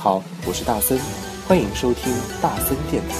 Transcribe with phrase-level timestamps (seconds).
[0.00, 0.96] 好，我是大森，
[1.48, 3.16] 欢迎收听大森电台。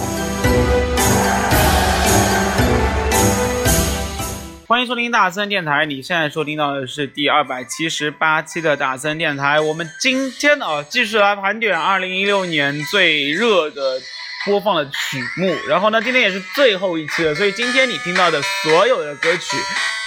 [4.64, 9.60] 欢迎收听大森电台，你现在收听到的是第二百七十八期的大森电台。
[9.60, 14.00] 我们今天啊，继续来盘点二零一六年最热的
[14.46, 15.52] 播放的曲目。
[15.68, 19.56] 然后呢，今天也是最后一期了，所以今天你听到的所有的歌曲。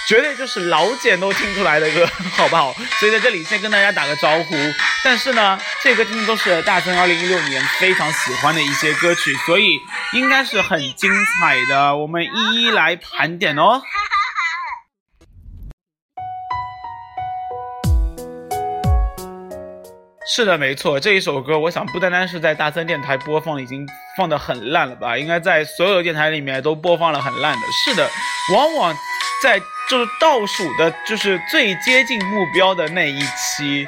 [0.08, 2.06] 绝对就是老茧都听出来的歌，
[2.36, 2.74] 好不好？
[2.98, 4.54] 所以在这里先跟大家打个招呼。
[5.04, 9.78] 但是呢，这个真的都是大森二零一六年非常喜欢的一些歌曲，所以
[10.12, 11.96] 应该是很精彩的。
[11.96, 13.80] 我们一一来盘点哦。
[20.34, 23.86] 是的，没错，这一首歌，我想不单单是在大森电台播放，已经
[24.16, 25.16] 放的很烂了吧？
[25.16, 27.62] 应该在所有电台里面都播放了很烂的。
[27.84, 28.10] 是的，
[28.54, 28.94] 往往
[29.42, 29.60] 在。
[29.92, 33.84] 就是倒数的，就是最接近目标的那一期，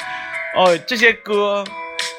[0.55, 1.65] 呃，这些歌，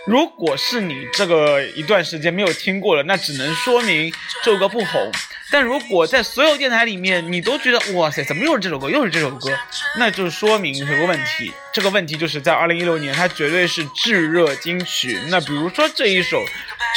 [0.07, 4.11] 如果是你这个一段时间没有听过了，那只能说明
[4.43, 5.11] 这首歌不红。
[5.51, 9.49] 但如果在所有电台里面，你都觉得哇塞，怎么又是这首歌，又是这首歌，
[9.97, 11.51] 那就说明有个问题。
[11.71, 15.19] 这个问题就是在二零一六年，它绝对是炙热金曲。
[15.27, 16.43] 那比如说这一首，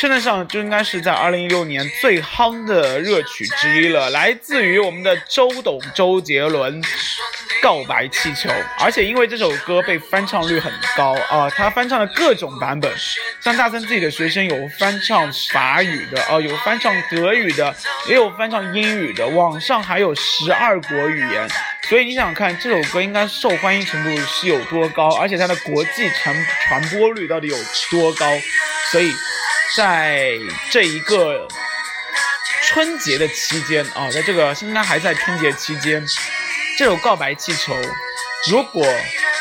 [0.00, 6.82] 称得上就应该是在二零一六年最夯的热曲之一了，来自于我们的周董周杰伦。
[7.60, 12.88] 告白气球，而且因为这首歌被翻唱率很高啊，他翻唱了各种版本，
[13.41, 17.74] 像大森自己的学生有翻唱法语的哦，有翻唱德语的，
[18.08, 21.48] 也有翻上英语的，网上还有十二国语言，
[21.88, 27.56] 所以你想想看，这首歌应该受欢迎程度是有多高，而且它的国际传传播率到底有
[27.91, 28.26] 多高？
[28.91, 29.12] 所以
[29.76, 30.32] 在
[30.70, 31.47] 这一个
[32.62, 36.04] 春节的期间啊，在这个应该还在春节期间。
[36.78, 37.75] 这首告白气球，
[38.50, 38.86] 如果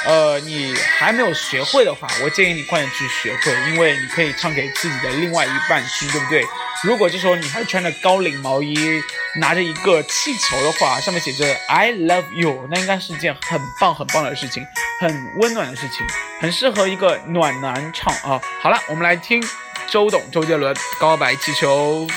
[0.08, 6.42] 呃你还没有学会的话，我建议你快点去学会，因为你可以唱给自己的另外一半听，对不对？
[6.84, 9.02] 如果这时候你还穿着高领毛衣，
[9.42, 14.66] 拿着一个气球的话，上面写着 I love you，那应该是一件很棒很棒的事情，
[15.02, 16.06] 很温暖的事情，
[16.40, 18.40] 很适合一个暖男唱啊。
[18.62, 19.44] 好了，我们来听
[19.90, 22.08] 周董周杰伦告白气球。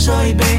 [0.00, 0.49] 说一杯。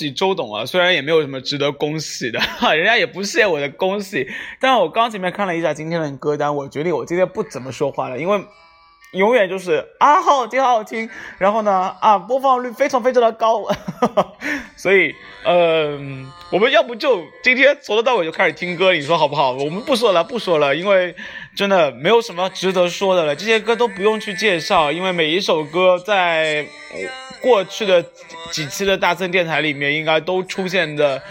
[0.00, 0.64] 喜周董啊！
[0.64, 2.40] 虽然也没有什么值得恭喜的，
[2.74, 4.26] 人家也不谢我的恭喜。
[4.58, 8.42] 但我刚前面看了一下今天的歌单，我决定我今天不怎么说话了，因为
[9.12, 11.10] 永远就是啊，好听，好好听。
[11.36, 13.62] 然后呢，啊，播放率非常非常的高。
[14.76, 15.14] 所以，
[15.44, 19.52] 嗯，我们要不就今天从头到尾就开始听歌，你说好不好？
[19.52, 21.14] 我们不说了，不说了，因为
[21.54, 23.36] 真的没有什么值得说的了。
[23.36, 26.66] 这些歌都不用去介绍，因为每一首歌在。
[27.42, 28.04] 过去的
[28.50, 31.22] 几期的大森电台里面，应该都出现的，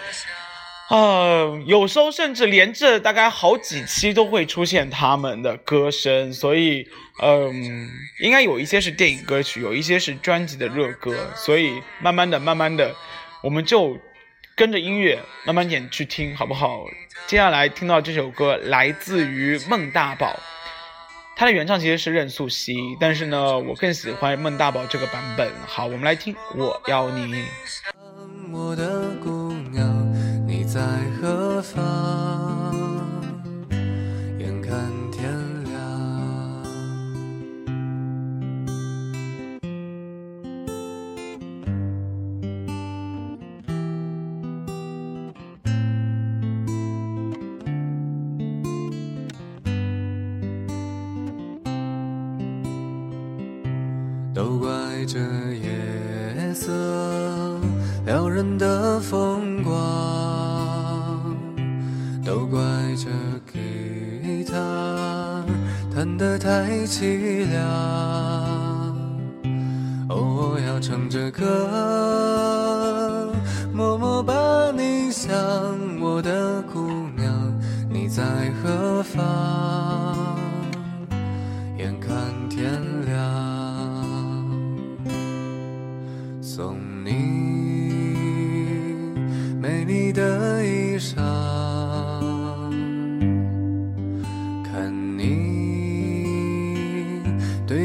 [0.87, 6.87] 啊，有时候甚至连着大概好几期都会出现他们的歌声，所以，
[7.21, 7.87] 嗯，
[8.21, 12.91] 应该有一些是电影歌曲，有一些是专辑的热歌，所以慢慢的、慢慢的，
[13.43, 13.95] 我们就
[14.59, 16.83] 跟着音乐慢慢点去听，好不好？
[17.27, 20.37] 接下来听到这首歌来自于孟大宝，
[21.33, 25.49] 他的原唱其实是任素汐，但是呢，我更喜欢孟大宝这个版本。
[25.65, 27.33] 好，我们来听《我要你》。
[28.51, 29.87] 我的姑娘，
[30.45, 30.81] 你在
[31.21, 32.48] 何方？
[55.11, 55.17] 这
[55.55, 56.71] 夜色
[58.05, 59.73] 撩人的风光，
[62.23, 62.59] 都怪
[62.95, 63.09] 这
[63.51, 65.43] 吉他
[65.95, 67.59] 弹得太凄凉。
[70.09, 71.78] 哦，我要唱着歌，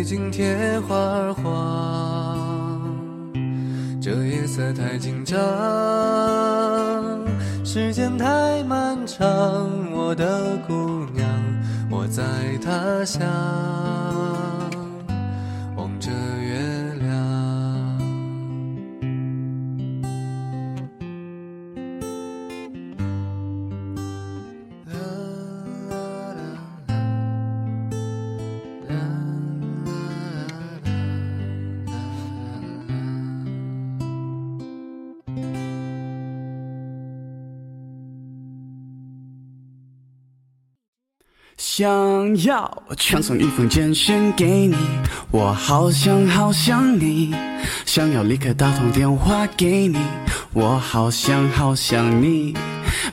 [0.04, 2.78] 对镜贴花黄，
[4.02, 5.40] 这夜色太紧张，
[7.64, 9.26] 时间太漫长，
[9.94, 11.26] 我的姑娘，
[11.90, 12.22] 我在
[12.62, 14.03] 他乡。
[41.76, 44.76] 想要传送一封简讯给你，
[45.32, 47.34] 我好想好想你。
[47.84, 49.98] 想要立刻打通电话给你，
[50.52, 52.56] 我好想好想你。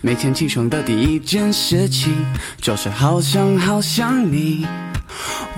[0.02, 2.14] 每天起床的第一件事情，
[2.62, 4.68] 就是好想好想你。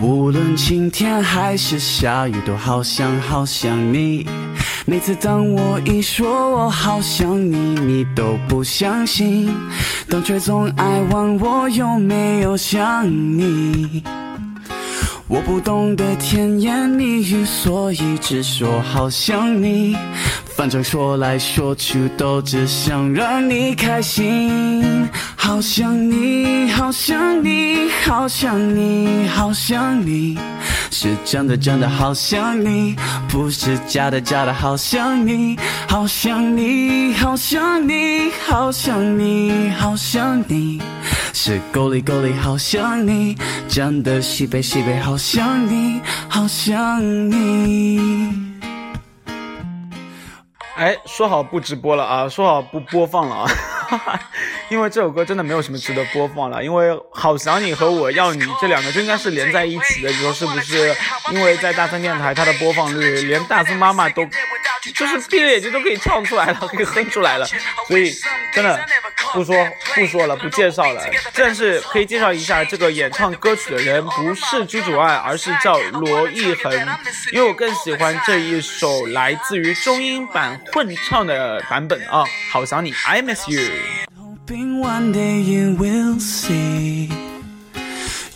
[0.01, 4.25] 无论晴天还是下雨，都好想好想你。
[4.85, 9.49] 每次当我一说我好想你，你都不相信，
[10.09, 14.03] 但却总爱问我有没有想你。
[15.29, 19.95] 我不懂得甜言蜜语，所以只说好想你。
[20.55, 25.09] 反正说来说去都只想让你开心。
[25.35, 30.37] 好想你，好想你，好想你，好想你，
[30.89, 32.95] 是真的真的好想你，
[33.27, 35.57] 不是假的假的好想你。
[35.89, 40.81] 好想你，好想你，好想你，好想你，
[41.33, 43.35] 是够力够力好想你，
[43.67, 48.52] 真的西北西北好想你，好想你。
[50.75, 53.49] 哎，说好不直播了啊，说好不播放了啊，
[54.69, 56.63] 因为这首歌真的没有什么值得播放了。
[56.63, 60.95] 因为《好想你》和《我要你》这两个就应该是连在一起的，你说是不是？
[61.31, 64.27] 因为在大森电台，它的播放率连大森妈妈都
[64.93, 67.45] 就是闭着眼睛都可以唱出来了，可以哼出来了，
[67.87, 68.13] 所以
[68.53, 68.79] 真的
[69.31, 69.55] 不说
[69.95, 71.01] 不说了，不介绍了。
[71.33, 76.73] 但是可以介绍一下这个演唱歌曲的人，不是朱主爱，而是叫罗艺恒，
[77.31, 84.12] 因为我更喜欢这一首来自于中英版混唱的版本啊，《好想你》，I miss you。
[84.45, 87.09] Hoping one day you will see.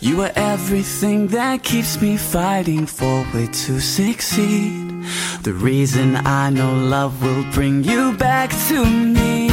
[0.00, 5.04] You are everything that keeps me fighting forward to succeed.
[5.42, 9.50] The reason I know love will bring you back to me.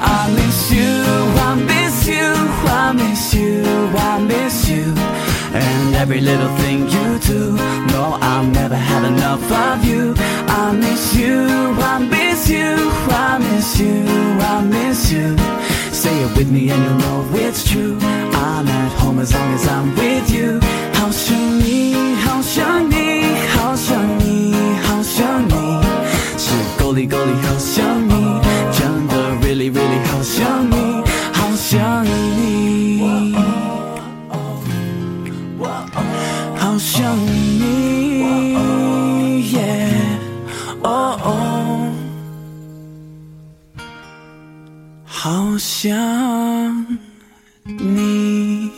[0.00, 0.90] I miss you,
[1.48, 2.32] I miss you,
[2.82, 3.62] I miss you,
[4.10, 4.94] I miss you.
[5.52, 7.56] And every little thing you do,
[7.92, 10.14] no, I'll never have enough of you.
[10.16, 11.44] I miss you,
[11.92, 12.72] I miss you,
[13.10, 14.06] I miss you,
[14.40, 15.36] I miss you.
[15.99, 17.97] Say it with me and you'll know it's true.
[18.33, 20.59] I'm at home as long as I'm with you.
[20.93, 24.53] 好想你，好想你，好想你，
[24.83, 25.81] 好想你，
[26.37, 28.41] 是够力够力好想你，
[28.71, 31.03] 真的 really really 好想你，
[31.33, 32.48] 好想你，
[45.22, 46.96] 好想
[47.64, 48.70] 你。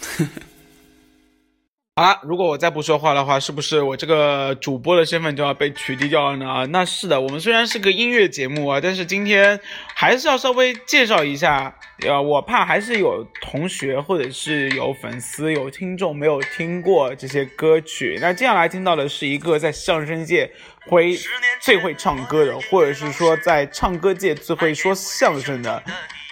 [1.96, 6.66] 好了，如果我再不说话的话，是不是我这个主播的身份就要被取缔掉了呢？
[6.70, 9.60] 那是的，我们虽然是个音乐节目啊，但是今天
[9.94, 11.76] 还是要稍微介绍一下。
[12.06, 18.18] 呃，我怕还是有同学或者是有粉丝、有听众没有听过这些歌曲。
[18.20, 20.50] 那接下来听到的是一个在相声界
[20.88, 21.18] 会
[21.60, 25.82] 最会唱歌的，或者是说在唱歌界最会说相声的。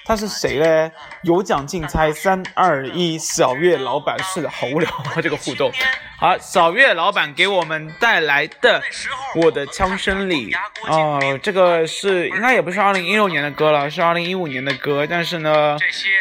[0.05, 0.91] 他是谁嘞？
[1.25, 5.73] 有奖竞猜，三二一，小月老板是的，好无聊啊， 这个互动。
[6.17, 8.81] 好，小月老板给我们带来的
[9.41, 10.53] 《我的枪声里》
[10.87, 15.07] 哦，这个是应该也不是二零一六年的歌了，是二零一五年的歌。
[15.07, 15.77] 但是呢，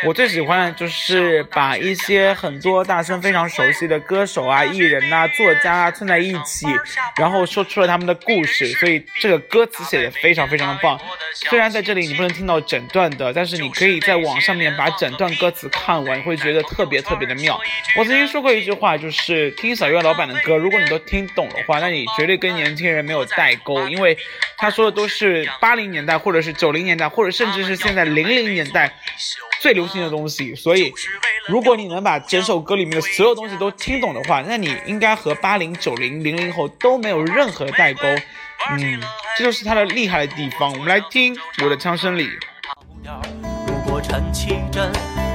[0.05, 6.65] 我最喜欢的就是把一些很多大森非常熟悉的歌手啊、艺人呐、作家啊串在一起，
[7.17, 8.65] 然后说出了他们的故事。
[8.73, 10.99] 所以这个歌词写的非常非常的棒。
[11.33, 13.69] 虽然在这里你不能听到整段的，但是你。
[13.73, 17.59] 可以在网上面把整段歌词看完，会觉得特别特别的妙。
[17.97, 24.17] 我曾经说过一句话，就是听小月老板的歌，如果你都听懂的话，那你绝对跟年轻人没有代沟，因为
[24.57, 28.93] 他说的都是八零年代，或者是九零年代，或者甚至是现在零零年代
[29.61, 30.55] 最流行的东西。
[30.55, 30.91] 所以，
[31.47, 38.01] 如果你能把整首歌里面的所有东西都听懂的话，那你应该和八零、九零、零零后都没有任何代沟。
[38.71, 39.01] 嗯，
[39.37, 40.71] 这就是他的厉害的地方。
[40.71, 42.29] 我们来听我的枪声里。
[44.13, 44.91] 陈绮贞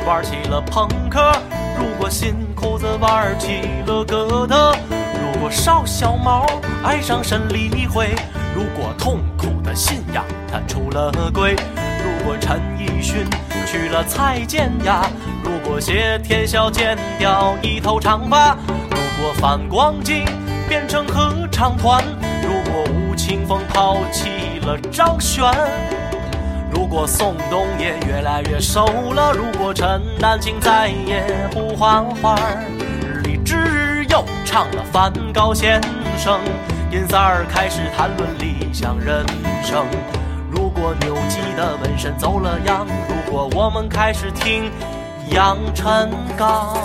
[0.07, 1.33] 玩起了朋克，
[1.77, 4.73] 如果新裤子玩起了哥特，
[5.21, 6.47] 如果邵小毛
[6.85, 8.15] 爱上沈黎慧，
[8.55, 11.57] 如果痛苦的信仰他出了轨，
[12.05, 13.27] 如果陈奕迅
[13.67, 15.11] 娶了蔡健雅，
[15.43, 18.57] 如果谢天笑剪掉一头长发，
[18.91, 20.25] 如果反光镜
[20.69, 22.01] 变成合唱团，
[22.45, 25.53] 如果吴青峰抛弃了张悬。
[26.71, 32.37] 如果宋冬野越来越瘦了，如果陈丹青再也不画画，
[33.23, 35.81] 李志又唱了梵高先
[36.17, 36.41] 生，
[36.91, 39.25] 尹三儿开始谈论理想人
[39.63, 39.85] 生。
[40.51, 44.71] 如果牛基的纹身走了样，如果我们开始听
[45.31, 46.77] 杨臣刚。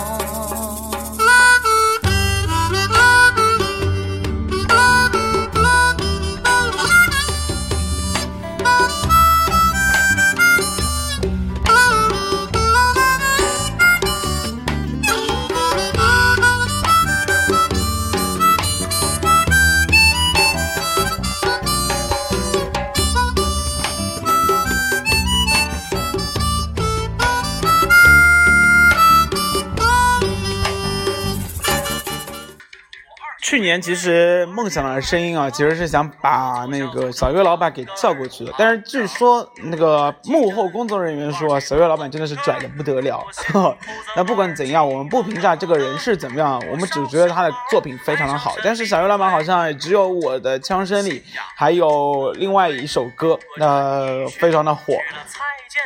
[33.44, 43.22] 去年其实梦想的声音啊，其实是想把那个小月老板给叫过去的，但是据说那个幕后工作人员说，小月老板真的是拽的不得了。
[44.16, 48.54] 那不管怎样，我们不评价这个人是怎么样，我们只觉得他的作品非常的好。
[48.64, 51.22] 但是小月老板好像只有我的枪声里，
[51.54, 54.94] 还有另外一首歌，那非常的火。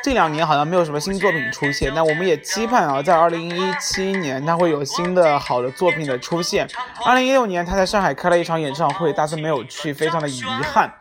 [0.02, 6.66] 这两年好像没有什么新作品出现，那我们也期盼啊，在二零一七年他会有新的好的作品的出现。
[7.04, 10.92] 二零一六年他在上海开了一场演唱会，但是没有去，非常的遗憾，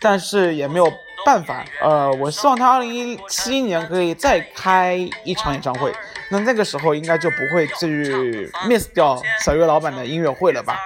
[0.00, 0.92] 但是也没有
[1.24, 1.64] 办法。
[1.80, 5.92] 呃，我希望他二零一七年可以再开一场演唱会，
[6.30, 10.78] 那那个时候应该就不会去 miss 掉小月老板的音乐会了吧？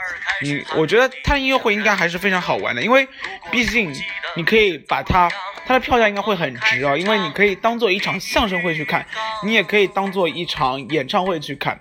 [0.44, 3.06] 嗯，我觉得他的音乐会应该还是非常好玩的，因为
[3.50, 3.92] 毕竟
[4.34, 5.28] 你可以把它。
[5.68, 9.04] 它的票价应该会很值啊，因为你可以当做一场相声会去看，
[9.42, 11.80] 你也可以当做一场演唱会去看，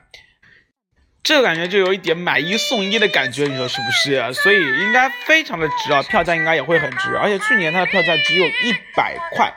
[1.22, 4.34] 这个感觉就有一点买一送一的感觉，你说是不是？
[4.34, 9.54] 所以应该非常的值啊，票价应该也会很值，而且去年它的票价只有一百块，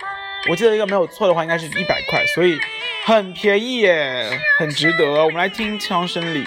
[0.51, 2.61] 我记得一个没有错的话，应该是一百块，所以
[3.07, 5.25] 很便宜耶，很值得。
[5.25, 6.45] 我们来听《枪声里》。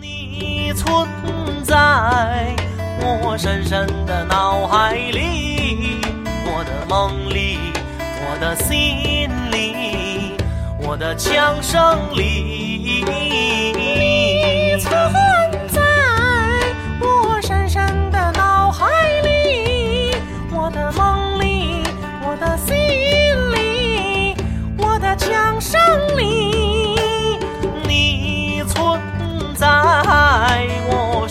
[0.00, 1.08] 你存
[1.64, 2.54] 在
[3.00, 5.98] 我深深的脑海里。
[6.46, 7.58] 我的梦里，
[8.20, 10.36] 我的心里，
[10.78, 13.04] 我的枪声里，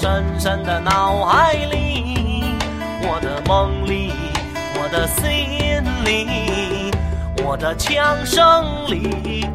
[0.03, 2.57] 深深的脑海里，
[3.03, 4.11] 我的梦里。
[4.75, 6.91] 我的心里，
[7.41, 9.45] 我的枪声里。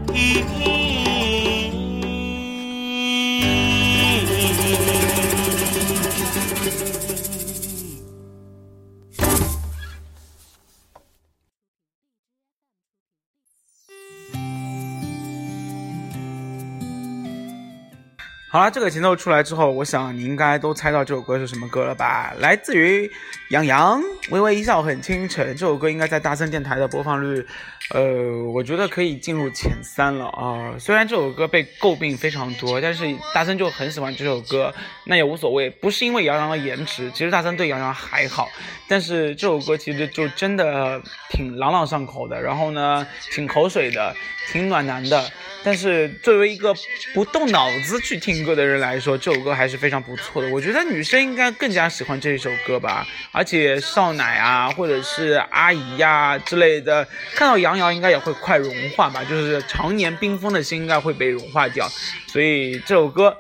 [18.58, 22.34] 好了，这个前奏出来之后，我想你应该都猜到这首歌是什么歌了吧？
[22.40, 23.08] 来自于
[23.50, 27.46] 杨洋，《微微一笑很倾城》这首歌应该在大森电台的播放率，
[27.94, 30.74] 呃，我觉得可以进入前三了啊。
[30.76, 34.74] 虽然这首歌被诟病非常多，但是大森就很喜欢这首歌，
[35.04, 35.70] 那也无所谓。
[35.70, 38.48] 不是因为杨洋的颜值，其实大森对杨洋还好，
[38.88, 41.00] 但是这首歌其实就真的
[41.30, 44.12] 挺朗朗上口的，然后呢，挺口水的，
[44.50, 45.30] 挺暖男的。
[45.64, 46.72] 但是作为一个
[47.12, 50.48] 不动脑子去听歌的人来说，这首歌还是非常不错的。
[50.48, 53.06] 我觉得女生应该更加喜欢这一首歌吧。
[53.30, 59.22] 而且少奶啊，或者是阿姨呀之类的，看到杨洋应该也会快融化吧。
[59.22, 61.86] 就是常年冰封的心应该会被融化掉。
[62.26, 63.36] 所以这首歌。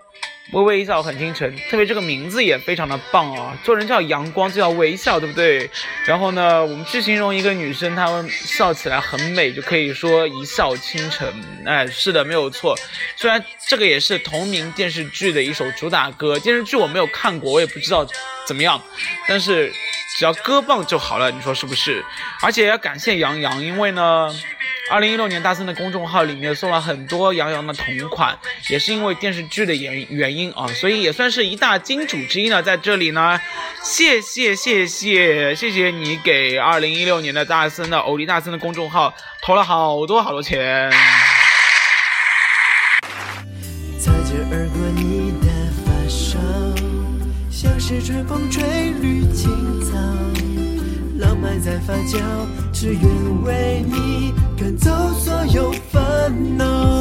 [0.52, 3.54] 微微一笑很倾城，特别这个名字也非常的棒啊！
[3.62, 5.68] 做人叫阳光，就叫微笑，对不对？
[6.06, 11.30] 然后呢，我们去形容一个女生，她们笑起来很美，就可以说一笑倾城。
[11.66, 12.74] 哎，是的，没有错。
[13.14, 18.06] 虽然这个也是同名电视剧的一首主打歌，电视剧我没有看过，我也不知道
[18.46, 18.82] 怎么样，
[19.28, 19.70] 但是
[20.16, 22.02] 只要歌棒就好了，你说是不是？
[22.42, 24.34] 而且要感谢杨洋，因为呢。
[24.90, 28.36] 二零一六年，大森的公众号里面送了很多杨洋的同款，
[28.70, 32.62] 也是因为电视剧的原原因啊，所以也算是一大金主之一呢。
[32.62, 33.38] 在这里呢，
[33.82, 40.90] 谢谢谢谢谢谢你给二零一六年的大森的欧丽大森的公众号投了好多好多钱。
[44.00, 45.48] 擦肩而过，你的
[45.84, 46.38] 发梢，
[47.50, 48.64] 像是春风吹
[49.02, 49.50] 绿青
[49.84, 49.98] 草，
[51.18, 52.18] 浪漫在发酵，
[52.72, 54.32] 只愿为你。
[54.78, 56.97] 走所有烦恼，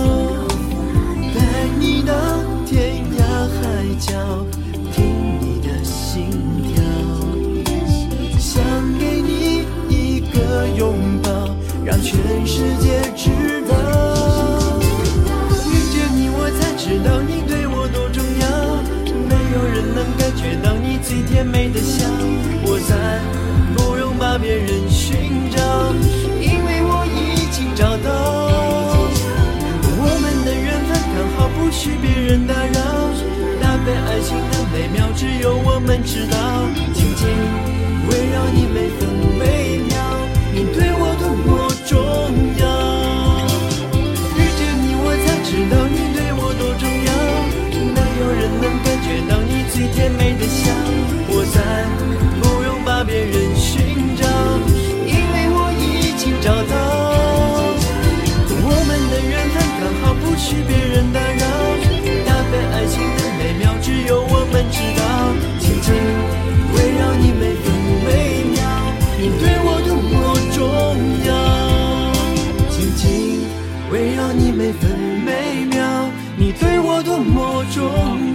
[77.77, 77.85] 重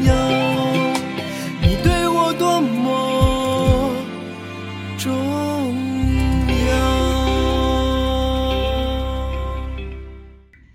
[0.05, 0.14] 要，
[1.61, 3.90] 你对我多么
[4.96, 5.12] 重
[6.70, 6.76] 要。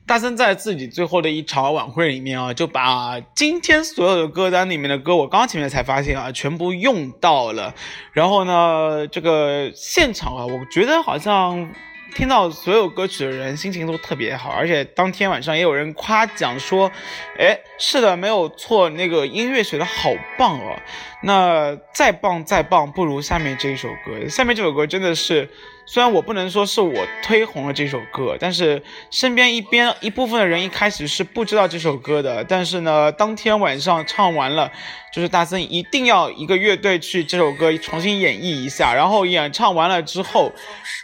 [0.05, 7.73] 大森在自己最后的一场晚会里面啊，就把今天所有的歌单里面的歌，我刚前面才发现啊，全部用到了。
[8.11, 11.71] 然后呢，这个现场啊，我觉得好像
[12.17, 16.91] 听到所有歌曲的人心情都特别好，而且当天晚上也有人夸奖说，
[17.37, 20.75] 哎，是的，没有错，那个音乐学的好棒哦。
[21.21, 24.27] 那再棒再棒，不如下面这一首歌。
[24.27, 25.47] 下面这首歌真的是。
[25.89, 34.69] 虽然我不能说是我推红了这首歌，但是身边一边一部分的人一开始是不知道这首歌的，但是呢，当天晚上唱完了，
[35.13, 40.51] 就是大森一定要一个乐队去这首歌重新演绎一下，然后演唱完了之后，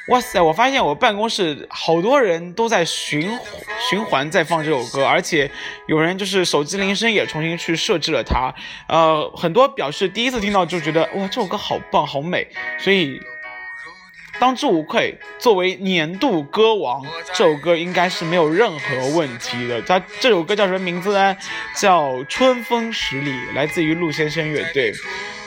[0.10, 3.40] 哇塞，我发现我办公室好多人都在循
[3.90, 5.50] 循环在放这首歌，而且
[5.88, 8.54] 有人就是手机铃声也重新去设置了它，
[8.90, 12.46] 呃，很多表示第一次听到就觉得哇，这首歌好棒好美，
[12.78, 13.18] 所以。
[14.40, 17.02] 当之无愧，作为年度歌王，
[17.34, 19.82] 这首歌应该是没有任何问题的。
[19.84, 21.36] 它这首歌叫什么名字呢？
[21.76, 24.92] 叫《春风十里》，来自于陆先生乐队。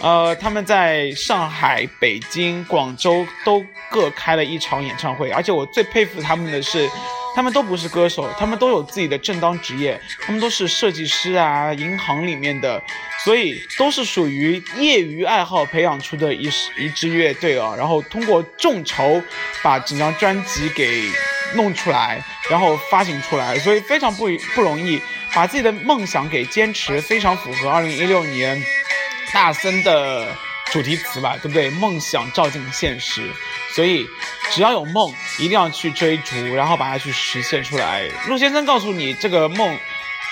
[0.00, 6.88] 呃，他们在上海、北京、广州都各开了一场演唱会，而且我最佩服他们的是。
[7.36, 12.82] 他们都不是歌手，他们都有自己的正当职业，他们都是设计师啊，银行里面的，
[13.26, 17.74] 所以都是属于业余爱好培养出的一一支乐队啊。
[17.76, 19.22] 然后通过众筹
[19.62, 21.10] 把整张专辑给
[21.54, 24.98] 弄出来，然后发行出来，所以非常不不容易，
[25.34, 28.58] 把自己的梦想给坚持，非常符合二零一六年
[29.30, 30.26] 大森的。
[30.76, 31.70] 主题词吧，对不对？
[31.70, 33.22] 梦想照进现实，
[33.74, 34.06] 所以
[34.50, 38.06] 只要有梦，一定要去追逐，然后把它去实现出来。
[38.28, 39.74] 陆先生告诉你，这个梦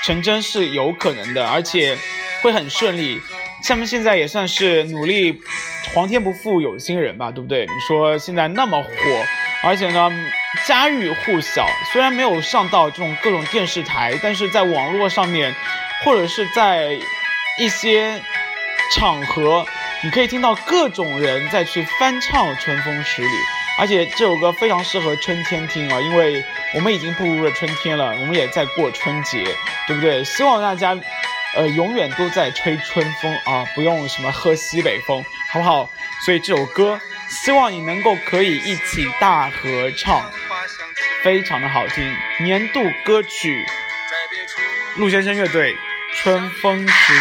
[0.03, 1.97] 成真是有可能的，而且
[2.43, 3.23] 会很顺利。
[3.67, 5.41] 他们现在也算是努力，
[5.95, 7.65] 皇天不负有心人吧，对不对？
[7.65, 8.89] 你说现在那么火，
[9.63, 10.11] 而且呢
[10.67, 15.55] 家喻户晓，虽然没有上到这种各种电视台，但是在网络上面，
[16.05, 16.91] 或者是在
[17.59, 18.21] 一些
[18.93, 19.67] 场合，
[20.05, 23.29] 你可以听到各种人在去翻唱《春风十里》，
[23.79, 29.43] 而且这首歌非常适合春天听啊，因为我们已经步入了春天了，我们也在过春节，
[29.87, 30.23] 对不对？
[30.23, 30.99] 希望大家。
[31.57, 35.89] 呃，永远都在吹春风啊，不用什么喝西北风，好不好？
[36.25, 40.29] 所以这首歌，希望你能够可以一起大合唱，
[41.23, 42.13] 非常的好听。
[42.41, 43.65] 年度歌曲，
[44.97, 45.75] 陆先生乐队
[46.13, 47.21] 《春风十里》。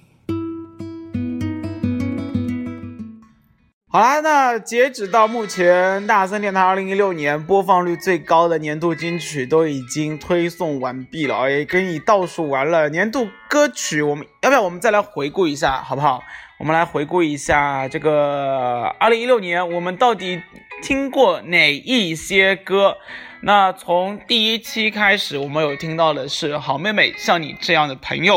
[3.93, 14.01] 好啦，那截止到目前，大森电台二零一六年播放率最高的年度金曲都已经推送完毕了，也给你倒数完了年度歌曲。
[14.01, 16.23] 我们要不要我们再来回顾一下，好不好？
[16.57, 20.41] 我们来回顾一下这个二零一六年，我们到底
[20.81, 22.95] 听过哪一些歌？
[23.41, 28.35] 那从第一期开始，我们有听到的是《好妹妹像你这样的朋友》，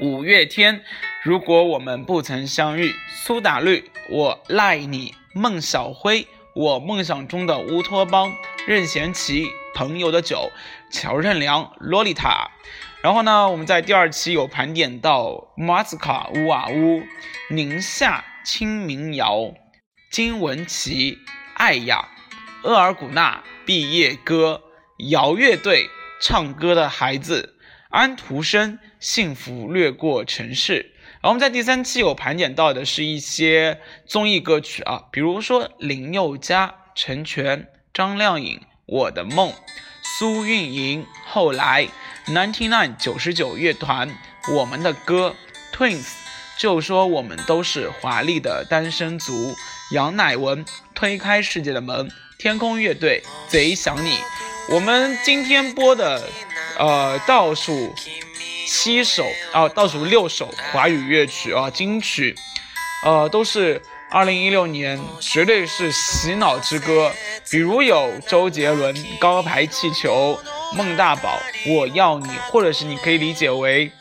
[0.00, 0.82] 五月天。
[1.22, 8.32] 如果我们不曾相遇，苏打绿，我赖你，孟小辉，我梦想中的乌托邦，
[8.66, 10.50] 任贤齐，朋友的酒，
[10.90, 12.50] 乔任梁，洛丽塔。
[13.02, 17.02] 然后呢，我们在第二期有盘点到马斯卡，乌瓦乌，
[17.50, 19.54] 宁夏，清民谣，
[20.10, 21.18] 金文岐，
[21.54, 22.08] 爱呀，
[22.64, 24.62] 额尔古纳，毕业歌，
[25.10, 25.88] 摇乐队，
[26.20, 27.53] 唱歌的孩子，
[27.94, 30.90] 安徒生，幸福掠过城市。
[31.20, 39.52] 然后我们在第三期有盘点到的是一些综艺歌曲啊，比如说林宥嘉、陈权、张靓颖、我的梦、
[40.02, 41.86] 苏运莹、后来、
[42.26, 44.12] Ninety Nine 九十九乐团、
[44.52, 45.36] 我们的歌、
[45.72, 46.14] Twins，
[46.58, 49.54] 就说我们都是华丽的单身族、
[49.92, 50.64] 杨乃文、
[50.96, 54.18] 推开世界的门、天空乐队、贼想你。
[54.68, 56.28] 我们今天播的
[56.78, 57.94] 呃倒数。
[58.66, 62.34] 七首啊，倒数六首华语乐曲啊，金曲，
[63.04, 67.12] 呃，都是二零一六年绝对是洗脑之歌，
[67.50, 70.40] 比如有周杰伦《高排气球》、
[70.74, 71.38] 孟大宝
[71.74, 73.92] 《我要你》，或者是你可以理解为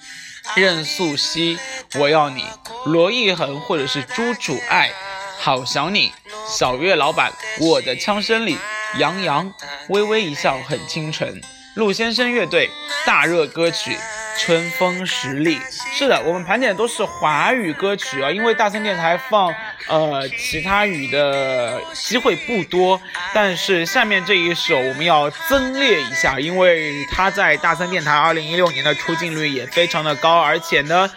[0.55, 1.57] 任素汐
[1.99, 2.41] 《我要你》、
[2.85, 4.89] 罗艺恒或者是朱主爱
[5.37, 6.09] 《好想你》、
[6.47, 7.33] 小月老板
[7.67, 8.55] 《我的枪声里》、
[8.97, 9.49] 杨洋
[9.89, 11.27] 《微微一笑很倾城》、
[11.75, 12.69] 陆先生乐队
[13.05, 13.97] 大热歌曲。
[14.35, 15.59] 春风十里，
[15.95, 19.53] 是的，我们盘点的都是华语歌曲啊，因为大森电台放
[19.87, 22.99] 呃其他语的机会不多，
[23.31, 31.07] 但是下面这一首我们要增列一下，因为它在大森电台二零一六年的出镜率也非常的高，而且呢，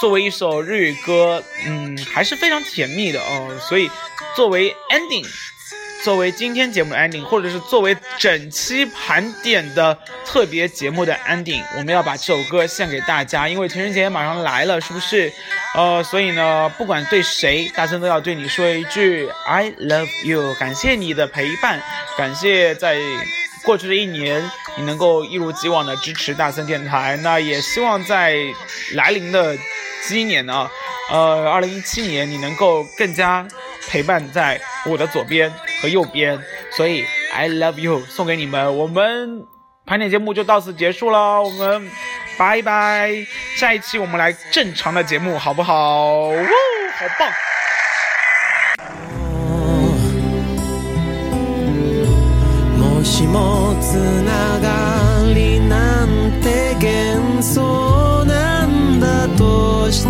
[0.00, 3.90] 作为一首日语歌，嗯，还是非常甜蜜的哦，所以
[4.34, 5.26] 作为 ending。
[6.04, 15.32] 作为今天节目的 ending，或者是作为整期盘点的特别节目的 ending，我们要把这首歌献给大家，因为情人节马上来了，是不是？
[15.74, 21.82] 呃，所以呢，不管对谁，大森都要对你说一句 I love you，感谢你的陪伴，
[22.16, 22.98] 感谢在
[23.62, 28.36] 过去的一年你能够一如既往的支持大森电台，那也希望在
[28.94, 29.56] 来临的
[30.08, 30.70] 今年呢，
[31.10, 33.46] 呃，二零一七年你能够更加
[33.88, 35.52] 陪伴在我的左边。
[35.82, 37.04] 和右边，所以
[37.34, 38.78] I love you 送给你们。
[38.78, 39.46] 我们
[39.84, 41.90] 盘点节目就到此结束了，我们
[42.38, 43.12] 拜拜。
[43.58, 46.28] 下一期我们来正常的节目，好不好？
[46.28, 46.38] 哇，
[46.96, 47.30] 好棒！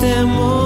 [0.07, 0.66] them all